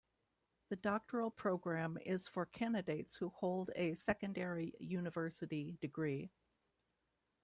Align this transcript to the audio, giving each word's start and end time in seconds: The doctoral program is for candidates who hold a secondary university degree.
The 0.69 0.77
doctoral 0.77 1.29
program 1.29 1.99
is 2.07 2.27
for 2.27 2.47
candidates 2.47 3.17
who 3.17 3.29
hold 3.29 3.69
a 3.75 3.93
secondary 3.93 4.73
university 4.79 5.77
degree. 5.79 6.31